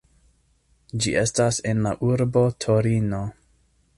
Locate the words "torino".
2.65-3.23